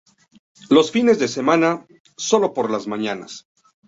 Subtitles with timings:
[0.71, 1.85] Los fines de semana,
[2.17, 3.47] sólo por las mañanas.